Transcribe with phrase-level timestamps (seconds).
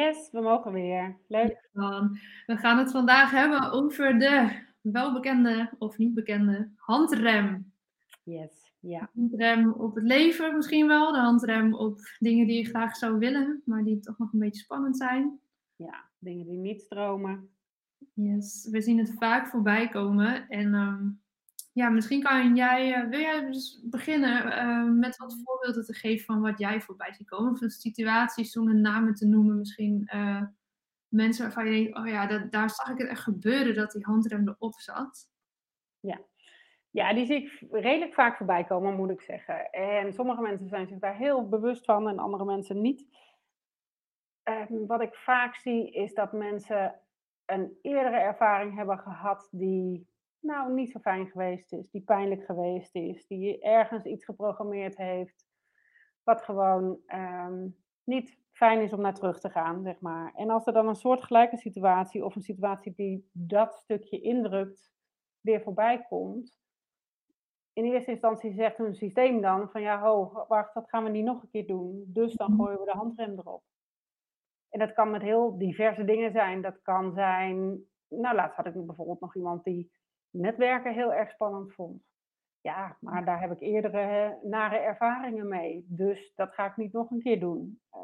[0.00, 1.16] Yes, we mogen weer.
[1.26, 1.68] Leuk.
[2.46, 7.72] We gaan het vandaag hebben over de welbekende of niet bekende handrem.
[8.22, 9.10] Yes, ja.
[9.12, 13.18] De handrem op het leven misschien wel, de handrem op dingen die je graag zou
[13.18, 15.40] willen, maar die toch nog een beetje spannend zijn.
[15.76, 17.50] Ja, dingen die niet stromen.
[18.14, 21.08] Yes, we zien het vaak voorbij komen en ehm,
[21.72, 26.24] ja, misschien kan jij, eh, wil jij dus beginnen eh, met wat voorbeelden te geven
[26.24, 27.52] van wat jij voorbij ziet komen?
[27.52, 30.42] Of situaties zonder namen te noemen, misschien eh,
[31.08, 34.04] mensen waarvan je denkt, oh ja, dat, daar zag ik het echt gebeuren dat die
[34.04, 35.28] handrem erop zat.
[36.00, 36.20] Ja.
[36.90, 39.70] ja, die zie ik redelijk vaak voorbij komen, moet ik zeggen.
[39.70, 43.06] En sommige mensen zijn zich daar heel bewust van en andere mensen niet.
[44.42, 47.00] Ehm, wat ik vaak zie is dat mensen
[47.44, 50.08] een eerdere ervaring hebben gehad die
[50.40, 55.46] nou niet zo fijn geweest is, die pijnlijk geweest is, die ergens iets geprogrammeerd heeft,
[56.22, 57.68] wat gewoon ehm,
[58.04, 60.32] niet fijn is om naar terug te gaan, zeg maar.
[60.34, 64.92] En als er dan een soortgelijke situatie of een situatie die dat stukje indrukt,
[65.40, 66.60] weer voorbij komt,
[67.72, 71.24] in eerste instantie zegt hun systeem dan van ja, ho, wacht, dat gaan we niet
[71.24, 72.04] nog een keer doen.
[72.06, 73.62] Dus dan gooien we de handrem erop.
[74.68, 76.62] En dat kan met heel diverse dingen zijn.
[76.62, 79.90] Dat kan zijn, nou laatst had ik bijvoorbeeld nog iemand die
[80.30, 82.02] netwerken heel erg spannend vond.
[82.60, 85.84] Ja, maar daar heb ik eerdere nare ervaringen mee.
[85.88, 87.80] Dus dat ga ik niet nog een keer doen.
[87.94, 88.00] Uh,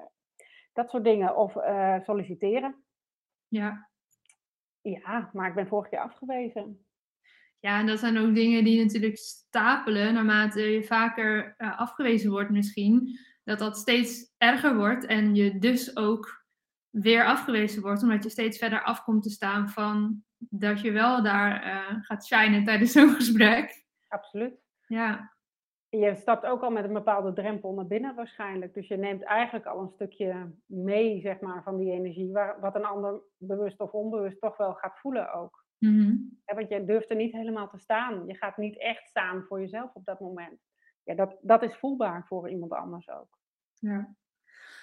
[0.73, 1.37] dat soort dingen.
[1.37, 2.85] Of uh, solliciteren.
[3.49, 3.89] Ja.
[4.81, 6.87] Ja, maar ik ben vorige keer afgewezen.
[7.59, 12.51] Ja, en dat zijn ook dingen die natuurlijk stapelen naarmate je vaker uh, afgewezen wordt
[12.51, 13.19] misschien.
[13.45, 16.47] Dat dat steeds erger wordt en je dus ook
[16.91, 21.23] weer afgewezen wordt, omdat je steeds verder af komt te staan van dat je wel
[21.23, 23.85] daar uh, gaat shinen tijdens zo'n gesprek.
[24.09, 24.61] Absoluut.
[24.87, 25.35] Ja.
[25.89, 28.75] Je stapt ook al met een bepaalde drempel naar binnen waarschijnlijk.
[28.75, 32.75] Dus je neemt eigenlijk al een stukje mee, zeg maar, van die energie, waar, wat
[32.75, 35.65] een ander bewust of onbewust toch wel gaat voelen ook.
[35.79, 36.41] Mm -hmm.
[36.45, 38.27] ja, want je durft er niet helemaal te staan.
[38.27, 40.61] Je gaat niet echt staan voor jezelf op dat moment.
[41.03, 43.39] Ja, dat, dat is voelbaar voor iemand anders ook.
[43.75, 44.17] Ja.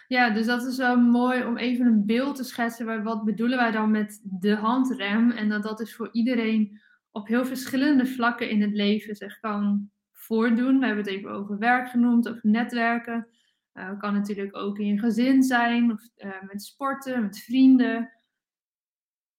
[0.08, 3.04] Ja, dus dat is wel mooi om even een beeld te schetsen.
[3.04, 5.32] Wat bedoelen wij dan met de handrem?
[5.32, 6.82] En dat dat is voor iedereen
[7.12, 10.80] op heel verschillende vlakken in het leven zich kan voordoen.
[10.80, 13.28] We hebben het even over werk genoemd, over netwerken.
[13.74, 18.12] Uh, kan natuurlijk ook in je gezin zijn, of uh, met sporten, met vrienden.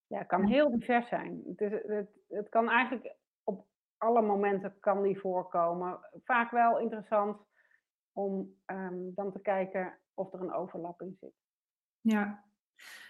[0.06, 1.42] Ja, het kan heel divers zijn.
[1.46, 3.66] Het, is, het, het kan eigenlijk op
[3.96, 5.98] alle momenten kan die voorkomen.
[6.24, 7.36] Vaak wel interessant
[8.12, 11.32] om um, dan te kijken of er een overlapping zit.
[12.00, 12.44] Ja.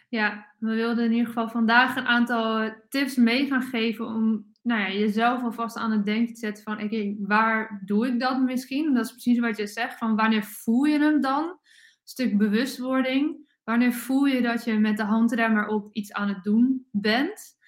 [0.09, 4.81] ja, we wilden in ieder geval vandaag een aantal tips mee gaan geven om nou
[4.81, 8.95] ja, jezelf alvast aan het denken te zetten van, oké, waar doe ik dat misschien?
[8.95, 11.45] Dat is precies wat je zegt, van wanneer voel je hem dan?
[11.45, 11.59] Een
[12.05, 13.53] stuk bewustwording.
[13.65, 17.59] Wanneer voel je dat je met de handremmer op iets aan het doen bent?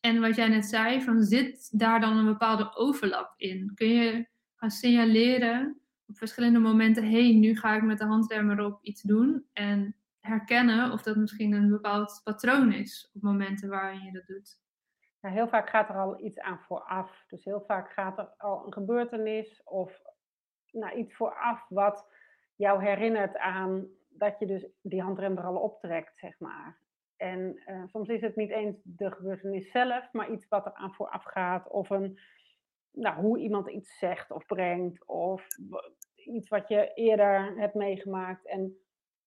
[0.00, 3.72] En wat jij net zei, van zit daar dan een bepaalde overlap in?
[3.74, 5.80] Kun je gaan signaleren
[6.16, 9.46] verschillende momenten, hey, nu ga ik met de handremmer op iets doen.
[9.52, 14.62] En herkennen of dat misschien een bepaald patroon is op momenten waarin je dat doet.
[15.20, 17.24] Heel vaak gaat er al iets aan vooraf.
[17.28, 20.02] Dus heel vaak gaat er al een gebeurtenis of
[20.70, 22.06] nou, iets vooraf wat
[22.56, 26.78] jou herinnert aan dat je dus die handrem er al optrekt, zeg maar.
[27.16, 30.94] En uh, soms is het niet eens de gebeurtenis zelf, maar iets wat er aan
[30.94, 31.68] vooraf gaat.
[31.68, 32.18] Of een,
[32.90, 35.06] nou, hoe iemand iets zegt of brengt.
[35.06, 35.46] Of
[36.26, 38.46] iets wat je eerder hebt meegemaakt.
[38.48, 38.76] En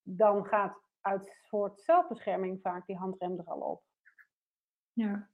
[0.04, 3.84] dan gaat uit soort zelfbescherming vaak die handrem er al op.
[4.94, 5.30] Ja.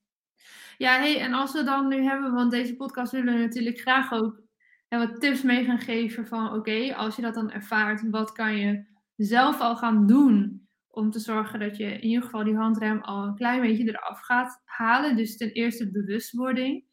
[0.78, 4.14] Ja, hey, en als we dan nu hebben, want deze podcast willen we natuurlijk graag
[4.14, 4.42] ook
[4.88, 8.32] ja, wat tips mee gaan geven van oké, okay, als je dat dan ervaart, wat
[8.32, 8.86] kan je
[9.16, 13.24] zelf al gaan doen om te zorgen dat je in ieder geval die handrem al
[13.24, 15.16] een klein beetje eraf gaat halen.
[15.16, 16.86] Dus ten eerste bewustwording.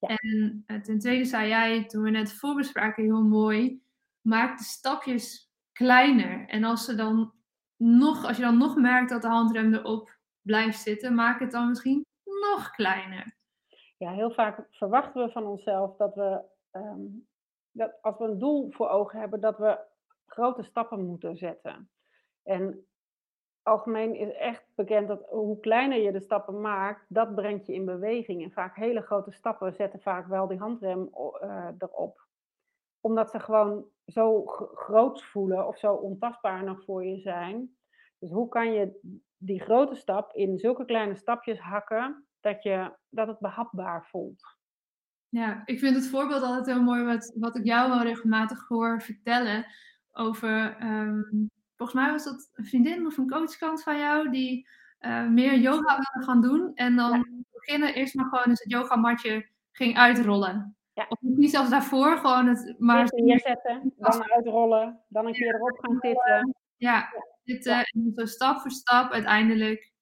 [0.00, 3.82] En uh, ten tweede zei jij, toen we net voorbespraken, heel mooi,
[4.26, 6.48] maak de stapjes kleiner.
[6.48, 7.32] En als, ze dan
[7.76, 11.68] nog, als je dan nog merkt dat de handrem erop blijft zitten, maak het dan
[11.68, 13.36] misschien nog kleiner.
[13.98, 17.04] Ja, heel vaak verwachten we van onszelf dat we, ehm,
[17.70, 19.78] dat als we een doel voor ogen hebben, dat we
[20.26, 21.90] grote stappen moeten zetten.
[22.42, 22.86] En
[23.62, 27.84] algemeen is echt bekend dat hoe kleiner je de stappen maakt, dat brengt je in
[27.84, 28.42] beweging.
[28.42, 31.10] En vaak hele grote stappen zetten vaak wel die handrem
[31.42, 32.26] uh, erop.
[33.00, 34.44] Omdat ze gewoon zo
[34.74, 37.76] groot voelen of zo ontastbaar nog voor je zijn.
[38.18, 39.00] Dus hoe kan je
[39.36, 44.56] die grote stap in zulke kleine stapjes hakken dat, je, dat het behapbaar voelt?
[45.28, 49.02] Ja, ik vind het voorbeeld altijd heel mooi wat, wat ik jou wel regelmatig hoor
[49.02, 49.66] vertellen
[50.12, 54.68] over um, volgens mij was dat een vriendin of een coachkant van jou die
[55.00, 56.74] uh, meer yoga wilde gaan doen.
[56.74, 57.24] En dan ja.
[57.52, 60.76] beginnen eerst maar gewoon eens het yogamatje ging uitrollen.
[60.96, 61.06] Ja.
[61.08, 63.00] Of niet zelfs daarvoor, gewoon het maar...
[63.00, 66.54] Eerst neerzetten, dan uitrollen, dan een keer erop gaan zitten.
[66.76, 67.12] Ja,
[67.44, 67.82] zitten ja.
[67.82, 69.92] en zo stap voor stap uiteindelijk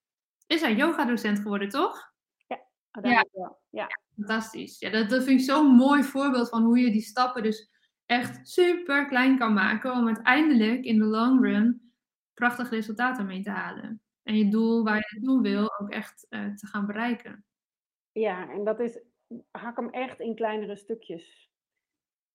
[0.46, 2.12] is hij yoga-docent geworden, toch?
[2.46, 2.61] Ja,
[2.91, 3.58] uiteindelijk wel.
[3.70, 3.87] Ja.
[4.17, 4.79] Fantastisch.
[4.79, 7.70] Ja, dat, dat vind ik zo'n mooi voorbeeld van hoe je die stappen dus
[8.06, 11.93] echt super klein kan maken om uiteindelijk in de long run
[12.35, 14.02] prachtig resultaten mee te halen.
[14.23, 17.44] En je doel waar je naartoe wil ook echt uh, te gaan bereiken.
[18.12, 18.99] Ja, en dat is,
[19.50, 21.53] hak hem echt in kleinere stukjes.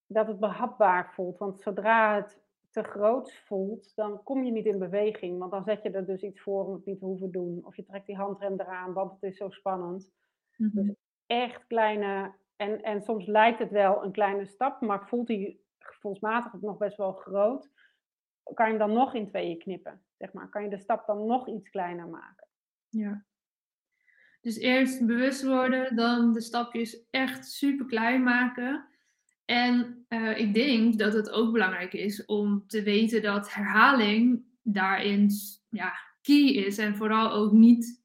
[0.08, 1.38] Dat het behapbaar voelt.
[1.38, 2.42] Want zodra het
[2.72, 5.40] te groot voelt, dan kom je niet in beweging.
[5.40, 7.66] Want dan zet je er dus iets voor om het niet te hoeven doen.
[7.66, 10.12] Of je trekt die handrem eraan, want het is zo spannend.
[10.56, 10.86] Mm -hmm.
[10.86, 10.96] Dus
[11.26, 16.62] echt kleine en, en soms lijkt het wel een kleine stap, maar voelt die gevoelsmatig
[16.62, 17.72] nog best wel groot.
[18.54, 20.50] Kan je hem dan nog in tweeën knippen, zeg maar.
[20.50, 22.48] Kan je de stap dan nog iets kleiner maken.
[22.90, 23.26] Ja.
[24.42, 28.88] Dus eerst bewust worden, dan de stapjes echt super klein maken.
[29.46, 35.30] En uh, ik denk dat het ook belangrijk is om te weten dat herhaling daarin
[35.70, 36.78] ja, key is.
[36.78, 38.04] En vooral ook niet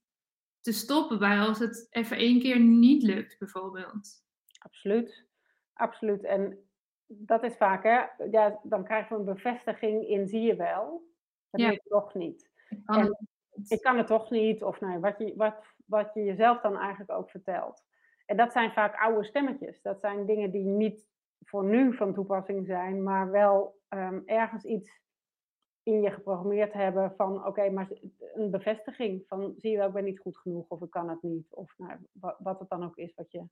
[0.60, 4.22] te stoppen bij als het even één keer niet lukt, bijvoorbeeld.
[4.58, 5.26] Absoluut,
[5.72, 6.25] absoluut.
[6.25, 6.58] En
[7.06, 11.12] dat is vaak, hè, ja, dan krijgen we een bevestiging in zie je wel.
[11.50, 11.69] Dat ja.
[11.69, 12.50] lukt toch niet.
[12.69, 13.19] Ik kan, en,
[13.50, 13.70] het.
[13.70, 15.54] ik kan het toch niet, of nou, wat, je, wat,
[15.84, 17.82] wat je jezelf dan eigenlijk ook vertelt.
[18.26, 19.82] En dat zijn vaak oude stemmetjes.
[19.82, 21.06] Dat zijn dingen die niet
[21.44, 25.02] voor nu van toepassing zijn, maar wel um, ergens iets
[25.82, 27.88] in je geprogrammeerd hebben van oké, maar
[28.34, 31.22] een bevestiging van zie je wel, ik ben niet goed genoeg of ik kan het
[31.22, 31.54] niet.
[31.54, 31.98] Of nou,
[32.38, 33.44] wat het dan ook is wat je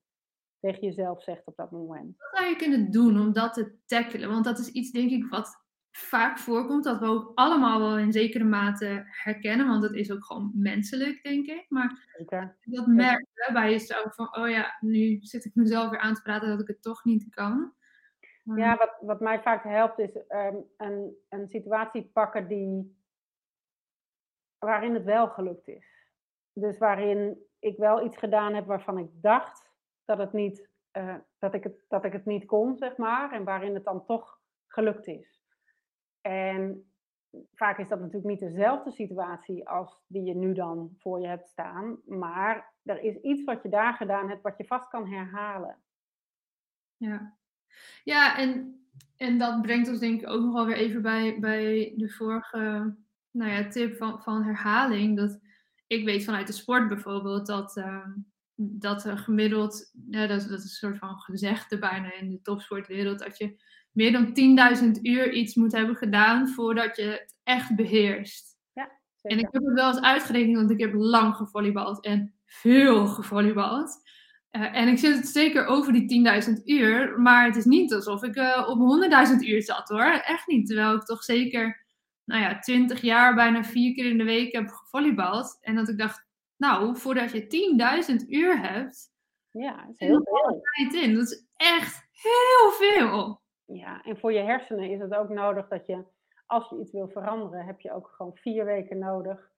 [0.59, 2.17] tegen jezelf zegt op dat moment.
[2.17, 4.29] Wat zou je kunnen doen om dat te tackelen?
[4.29, 5.62] Want dat is iets, denk ik, wat
[5.97, 10.25] vaak voorkomt, dat we ook allemaal wel in zekere mate herkennen, want het is ook
[10.25, 11.65] gewoon menselijk, denk ik.
[11.69, 12.57] Maar Zeker.
[12.61, 16.21] dat merk je bij jezelf van, oh ja, nu zit ik mezelf weer aan te
[16.21, 17.73] praten dat ik het toch niet kan.
[18.43, 22.97] Ja, wat, wat mij vaak helpt is um, een, een situatie pakken die,
[24.57, 26.11] waarin het wel gelukt is.
[26.53, 29.71] Dus waarin ik wel iets gedaan heb waarvan ik dacht
[30.05, 33.31] dat, het niet, uh, dat, ik het, dat ik het niet kon, zeg maar.
[33.31, 35.42] En waarin het dan toch gelukt is.
[36.23, 36.85] En
[37.53, 41.47] vaak is dat natuurlijk niet dezelfde situatie als die je nu dan voor je hebt
[41.47, 41.97] staan.
[42.05, 45.77] Maar er is iets wat je daar gedaan hebt, wat je vast kan herhalen.
[46.97, 47.37] Ja,
[48.03, 48.81] ja en,
[49.17, 52.95] en dat brengt ons denk ik ook nog wel weer even bij, bij de vorige
[53.31, 55.17] nou ja, tip van, van herhaling.
[55.17, 55.39] Dat
[55.87, 58.07] ik weet vanuit de sport bijvoorbeeld dat, uh,
[58.55, 63.37] dat gemiddeld, ja, dat, dat is een soort van gezegde bijna in de topsportwereld, dat
[63.37, 63.61] je
[63.93, 64.27] meer dan
[64.95, 68.57] 10.000 uur iets moet hebben gedaan voordat je het echt beheerst.
[68.73, 73.07] Ja, en ik heb het wel eens uitgerekend, want ik heb lang gevolleybald en veel
[73.07, 74.01] gevolleybald.
[74.51, 76.25] Uh, en ik zit het zeker over die
[76.57, 78.77] 10.000 uur, maar het is niet alsof ik uh, op
[79.31, 80.11] 100.000 uur zat hoor.
[80.11, 80.67] Echt niet.
[80.67, 81.85] Terwijl ik toch zeker,
[82.23, 85.57] nou ja, 20 jaar bijna vier keer in de week heb gevolleybald.
[85.61, 86.25] En dat ik dacht,
[86.57, 89.11] nou, voordat je 10.000 uur hebt,
[89.51, 90.61] ja, dat is heel veel.
[90.61, 91.15] Tijd in.
[91.15, 93.42] Dat is echt heel veel.
[93.65, 96.05] Ja, en voor je hersenen is het ook nodig dat je,
[96.45, 99.51] als je iets wil veranderen, heb je ook gewoon vier weken nodig.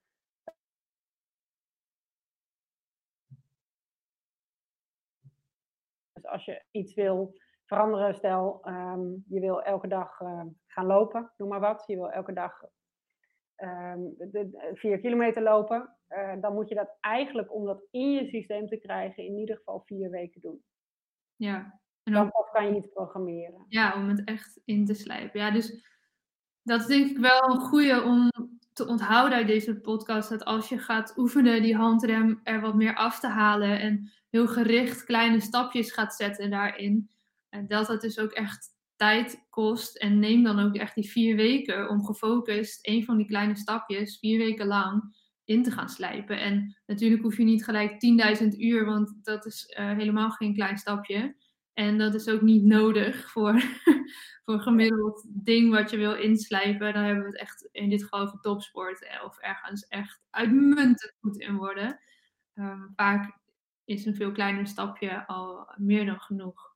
[6.13, 11.31] Dus als je iets wil veranderen, stel um, je wil elke dag uh, gaan lopen,
[11.37, 11.83] noem maar wat.
[11.87, 12.63] Je wil elke dag
[13.55, 15.95] um, de, vier kilometer lopen.
[16.09, 19.55] Uh, dan moet je dat eigenlijk, om dat in je systeem te krijgen, in ieder
[19.55, 20.63] geval vier weken doen.
[21.35, 21.79] Ja.
[22.05, 23.65] En dan kan je iets programmeren.
[23.67, 25.39] Ja, om het echt in te slijpen.
[25.39, 25.83] Ja, dus
[26.63, 28.31] Dat is denk ik wel een goede om
[28.73, 30.29] te onthouden uit deze podcast.
[30.29, 33.79] Dat als je gaat oefenen die handrem er wat meer af te halen.
[33.79, 37.09] En heel gericht kleine stapjes gaat zetten daarin.
[37.49, 39.97] En dat dat dus ook echt tijd kost.
[39.97, 44.19] En neem dan ook echt die vier weken om gefocust een van die kleine stapjes,
[44.19, 46.39] vier weken lang, in te gaan slijpen.
[46.39, 47.91] En natuurlijk hoef je niet gelijk
[48.41, 51.35] 10.000 uur, want dat is uh, helemaal geen klein stapje.
[51.75, 53.59] En dat is ook niet nodig voor,
[54.43, 56.93] voor een gemiddeld ding wat je wil inslijpen.
[56.93, 61.13] Dan hebben we het echt in dit geval over topsport eh, of ergens echt uitmuntend
[61.21, 61.99] goed in worden.
[62.53, 63.37] Um, vaak
[63.85, 66.75] is een veel kleiner stapje al meer dan genoeg.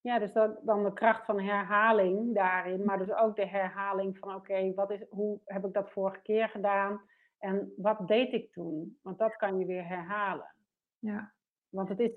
[0.00, 4.34] Ja, dus dat, dan de kracht van herhaling daarin, maar dus ook de herhaling van
[4.34, 7.02] oké, wat is, hoe heb ik dat vorige keer gedaan
[7.38, 8.98] en wat deed ik toen?
[9.02, 10.54] Want dat kan je weer herhalen.
[10.98, 11.32] Ja.
[11.68, 12.10] Want het is,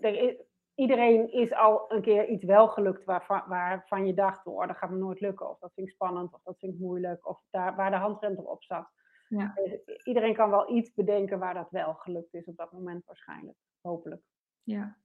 [0.00, 0.36] er is,
[0.74, 4.90] iedereen is al een keer iets wel gelukt waarvan, waarvan je dacht, oh, dat gaat
[4.90, 7.76] me nooit lukken, of dat vind ik spannend, of dat vind ik moeilijk, of daar,
[7.76, 8.90] waar de handrem erop zat.
[9.28, 9.52] Ja.
[9.54, 13.56] Dus iedereen kan wel iets bedenken waar dat wel gelukt is op dat moment waarschijnlijk,
[13.80, 14.22] hopelijk.
[14.62, 14.96] Ja,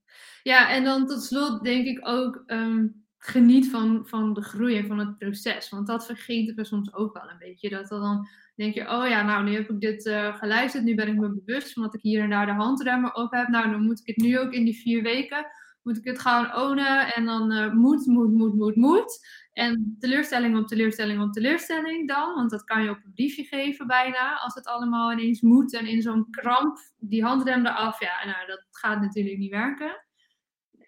[0.42, 4.86] ja en dan tot slot denk ik ook um, geniet van, van de groei en
[4.86, 5.70] van het proces.
[5.70, 7.68] Want dat vergeten we soms ook wel een beetje.
[7.68, 8.28] Dat dan
[8.58, 11.42] denk je, oh ja, nou nu heb ik dit uh, geluisterd, nu ben ik me
[11.44, 13.48] bewust van dat ik hier en daar de handremmen op heb.
[13.48, 15.46] Nou, dan moet ik het nu ook in die vier weken,
[15.82, 17.14] moet ik het gewoon ownen.
[17.14, 19.26] En dan uh, moet, moet, moet, moet, moet.
[19.52, 23.86] En teleurstelling op teleurstelling op teleurstelling dan, want dat kan je op een briefje geven
[23.86, 28.46] bijna, als het allemaal ineens moet en in zo'n kramp, die handrem eraf, ja, nou,
[28.46, 30.04] dat gaat natuurlijk niet werken.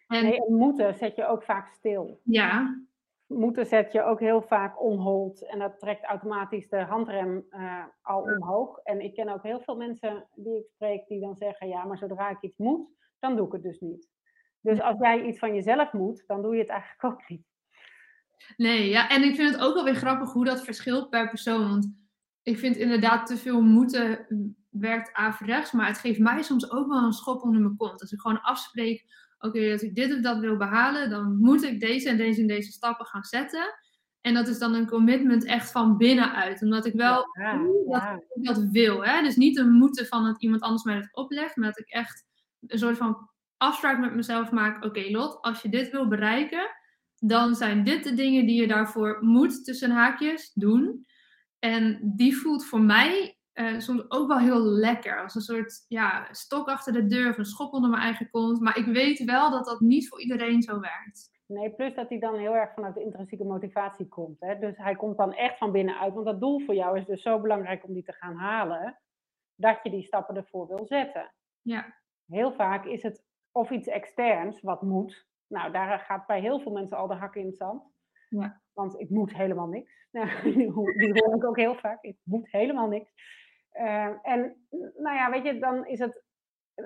[0.07, 2.21] En, nee, en moeten zet je ook vaak stil.
[2.25, 2.81] Ja.
[3.31, 8.23] Moeten zet je ook heel vaak onhold en dat trekt automatisch de handrem uh, al
[8.23, 8.79] omhoog.
[8.79, 11.99] En ik ken ook heel veel mensen die ik spreek die dan zeggen, ja, maar
[11.99, 14.09] zodra ik iets moet, dan doe ik het dus niet.
[14.61, 17.45] Dus als jij iets van jezelf moet, dan doe je het eigenlijk ook niet.
[18.57, 21.69] Nee, ja, en ik vind het ook wel weer grappig hoe dat verschilt per persoon.
[21.69, 21.95] Want
[22.43, 24.27] ik vind inderdaad te veel moeten
[24.71, 28.01] werkt averechts, maar het geeft mij soms ook wel een schop onder mijn kont.
[28.01, 29.05] Als ik gewoon afspreek,
[29.41, 32.47] oké, als ik dit of dat wil behalen, dan moet ik deze en deze en
[32.47, 33.75] deze stappen gaan zetten.
[34.21, 36.63] En dat is dan een commitment echt van binnenuit.
[36.63, 39.05] Omdat ik wel ja, dat, ik dat wil.
[39.05, 39.23] Hè?
[39.23, 42.25] Dus niet een moeten van dat iemand anders mij het oplegt, maar dat ik echt
[42.67, 44.85] een soort van afspraak met mezelf maak.
[44.85, 46.71] Oké, Lot, als je dit wil bereiken,
[47.19, 51.07] dan zijn dit de dingen die je daarvoor moet tussen haakjes doen.
[51.59, 55.23] En die voelt voor mij uh, soms ook wel heel lekker.
[55.23, 58.61] Als een soort ja, stok achter de deur of een schop onder mijn eigen kont.
[58.61, 61.31] Maar ik weet wel dat dat niet voor iedereen zo werkt.
[61.47, 64.41] Nee, plus dat hij dan heel erg vanuit de intrinsieke motivatie komt.
[64.41, 64.59] Hè?
[64.59, 66.15] Dus hij komt dan echt van binnenuit.
[66.15, 68.99] Want dat doel voor jou is dus zo belangrijk om die te gaan halen.
[69.55, 71.33] Dat je die stappen ervoor wil zetten.
[71.63, 71.95] Ja.
[72.27, 75.27] Heel vaak is het of iets externs wat moet.
[75.47, 77.83] Nou, daar gaat bij heel veel mensen al de hak in het zand.
[78.29, 78.61] Ja.
[78.73, 80.09] Want ik moet helemaal niks.
[80.11, 80.95] Nou, die hoor
[81.37, 82.03] ik ook heel vaak.
[82.03, 83.13] Ik moet helemaal niks.
[83.73, 86.23] Uh, en nou ja, weet je, dan is het.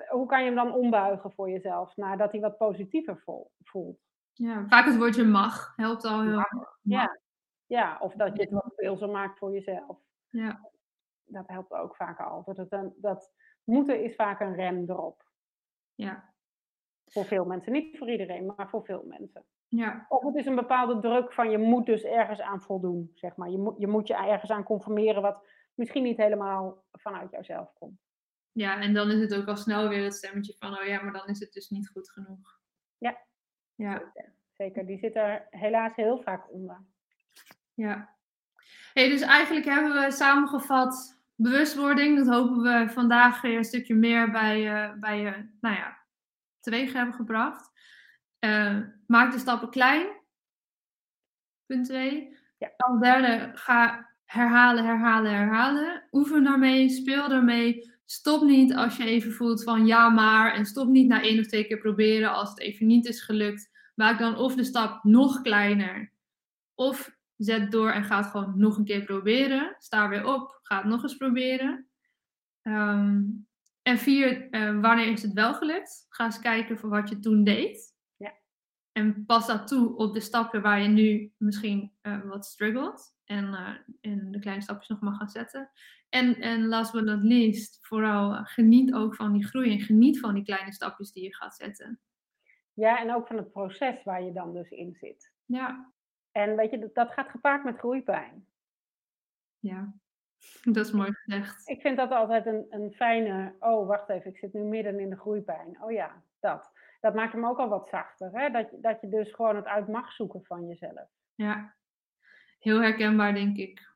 [0.09, 1.95] Hoe kan je hem dan ombuigen voor jezelf?
[1.95, 3.23] Nadat hij wat positiever
[3.63, 3.99] voelt.
[4.33, 6.77] Ja, vaak het woordje mag helpt al heel erg.
[6.81, 7.19] Ja.
[7.65, 9.99] ja, of dat je het wat speelser maakt voor jezelf.
[10.29, 10.69] Ja.
[11.25, 12.43] Dat helpt ook vaak al.
[12.43, 13.31] Dat, het dat
[13.63, 15.23] moeten is vaak een rem erop.
[15.93, 16.33] Ja.
[17.05, 17.71] Voor veel mensen.
[17.71, 19.45] Niet voor iedereen, maar voor veel mensen.
[19.67, 20.05] Ja.
[20.09, 23.49] Of het is een bepaalde druk van je moet dus ergens aan voldoen, zeg maar.
[23.49, 27.99] Je moet je, moet je ergens aan conformeren wat misschien niet helemaal vanuit jouzelf komt.
[28.51, 31.13] Ja, en dan is het ook al snel weer het stemmetje van, oh ja, maar
[31.13, 32.59] dan is het dus niet goed genoeg.
[32.97, 33.17] Ja,
[33.75, 33.93] ja.
[33.93, 34.33] Zeker.
[34.51, 34.85] zeker.
[34.85, 36.83] Die zit er helaas heel vaak onder.
[37.73, 38.15] Ja.
[38.93, 42.17] Hey, dus eigenlijk hebben we samengevat bewustwording.
[42.17, 45.97] Dat hopen we vandaag weer een stukje meer bij, uh, bij je, uh, nou ja,
[46.59, 47.71] teweeg hebben gebracht.
[48.39, 50.07] Uh, maak de stappen klein.
[51.65, 52.37] Punt 2.
[52.57, 52.73] Ja.
[52.77, 56.03] Als derde, ga herhalen, herhalen, herhalen.
[56.11, 57.93] Oefen daarmee, speel daarmee.
[58.05, 60.53] Stop niet als je even voelt van ja maar.
[60.53, 63.69] En stop niet na één of twee keer proberen als het even niet is gelukt.
[63.95, 66.11] Maak dan of de stap nog kleiner.
[66.75, 69.75] Of zet door en ga het gewoon nog een keer proberen.
[69.79, 71.87] Sta weer op, ga het nog eens proberen.
[72.63, 73.47] Um,
[73.81, 76.05] en vier, uh, wanneer is het wel gelukt?
[76.09, 77.94] Ga eens kijken voor wat je toen deed.
[78.97, 83.15] En pas dat toe op de stappen waar je nu misschien uh, wat struggelt.
[83.25, 83.69] En, uh,
[84.01, 85.71] en de kleine stapjes nog mag gaan zetten.
[86.09, 89.71] En, en last but not least, vooral geniet ook van die groei.
[89.71, 91.99] En geniet van die kleine stapjes die je gaat zetten.
[92.73, 95.33] Ja, en ook van het proces waar je dan dus in zit.
[95.45, 95.91] Ja.
[96.31, 98.47] En weet je, dat gaat gepaard met groeipijn.
[99.59, 99.93] Ja.
[100.73, 101.69] Dat is mooi gezegd.
[101.69, 103.55] Ik vind dat altijd een, een fijne.
[103.59, 105.83] Oh, wacht even, ik zit nu midden in de groeipijn.
[105.83, 106.71] Oh ja, dat.
[107.05, 108.29] Dat maakt hem ook al wat zachter.
[108.33, 108.49] Hè?
[108.49, 111.07] Dat, dat je dus gewoon het uit mag zoeken van jezelf.
[111.35, 111.75] Ja,
[112.59, 113.93] heel herkenbaar, denk ik.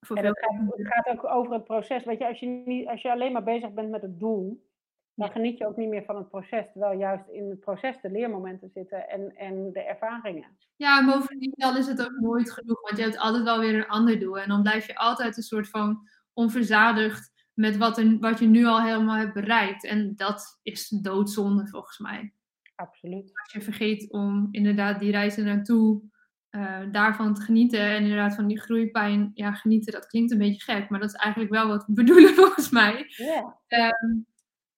[0.00, 2.04] Voor het, gaat, het gaat ook over het proces.
[2.04, 4.68] Weet je, als je, niet, als je alleen maar bezig bent met het doel,
[5.14, 6.64] dan geniet je ook niet meer van het proces.
[6.72, 10.56] Terwijl juist in het proces de leermomenten zitten en, en de ervaringen.
[10.76, 12.80] Ja, en bovendien is het ook nooit genoeg.
[12.80, 14.38] Want je hebt altijd wel weer een ander doel.
[14.38, 18.64] En dan blijf je altijd een soort van onverzadigd met wat, er, wat je nu
[18.64, 19.84] al helemaal hebt bereikt.
[19.84, 22.32] En dat is doodzonde volgens mij.
[22.74, 23.30] Absoluut.
[23.42, 26.02] Als je vergeet om inderdaad die reizen naartoe
[26.50, 27.80] uh, daarvan te genieten.
[27.80, 30.88] En inderdaad van die groeipijn, ja, genieten, dat klinkt een beetje gek.
[30.88, 33.04] Maar dat is eigenlijk wel wat we bedoelen volgens mij.
[33.08, 33.58] Ja.
[33.66, 34.18] Ehm,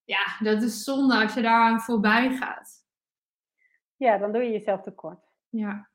[0.04, 2.86] ja, dat is zonde als je daaraan voorbij gaat.
[3.96, 5.24] Ja, dan doe je jezelf tekort.
[5.48, 5.88] Ja.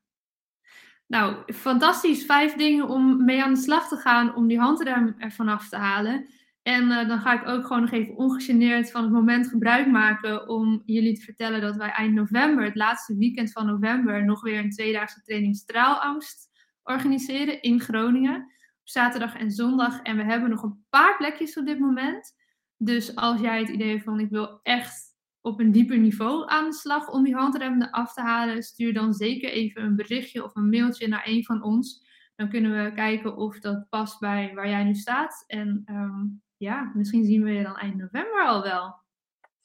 [1.08, 2.26] Nou, fantastisch.
[2.26, 5.76] Vijf dingen om mee aan de slag te gaan om die handrem ervan af te
[5.76, 6.28] halen.
[6.64, 10.48] En uh, dan ga ik ook gewoon nog even ongegeneerd van het moment gebruik maken
[10.48, 14.60] om jullie te vertellen dat wij eind november, het laatste weekend van november, nog weer
[14.60, 16.52] een tweedaagse training straalangst
[16.84, 18.36] organiseren in Groningen.
[18.80, 20.02] Op zaterdag en zondag.
[20.02, 22.36] En we hebben nog een paar plekjes op dit moment.
[22.78, 26.76] Dus als jij het idee van ik wil echt op een dieper niveau aan de
[26.76, 30.70] slag om die handrem af te halen, stuur dan zeker even een berichtje of een
[30.70, 32.12] mailtje naar een van ons.
[32.36, 35.44] Dan kunnen we kijken of dat past bij waar jij nu staat.
[35.48, 36.26] En ehm,
[36.64, 38.96] ja, misschien zien we je dan eind november al wel.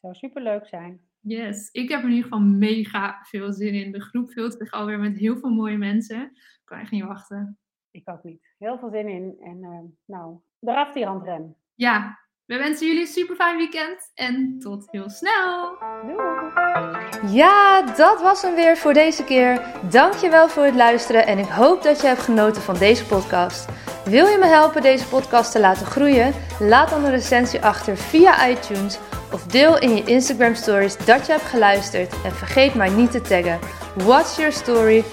[0.01, 1.01] Zou superleuk zijn.
[1.21, 3.93] Yes, ik heb in ieder geval mega veel zin in.
[3.93, 6.23] De groep vult zich alweer met heel veel mooie mensen.
[6.33, 7.59] Ik kan echt niet wachten.
[7.91, 8.55] Ik ook niet.
[8.59, 9.37] Heel veel zin in.
[9.41, 11.57] En uh, nou, eraf die handrem.
[11.75, 15.79] Ja, we wensen jullie een super fijn weekend en tot heel snel.
[16.07, 17.37] Doei.
[17.37, 19.63] Ja, dat was hem weer voor deze keer.
[19.91, 23.69] Dankjewel voor het luisteren en ik hoop dat je hebt genoten van deze podcast.
[24.05, 26.35] Wil je me helpen deze podcast te laten groeien?
[26.61, 28.99] Laat dan een recensie achter via iTunes
[29.33, 33.21] of deel in je Instagram stories dat je hebt geluisterd en vergeet mij niet te
[33.21, 33.59] taggen.
[33.95, 35.05] What's your story?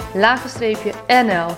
[1.07, 1.57] NL.